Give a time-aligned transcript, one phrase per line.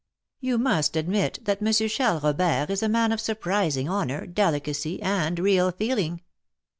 [0.39, 1.71] You must admit that M.
[1.71, 6.21] Charles Robert is a man of surprising honour, delicacy, and real feeling.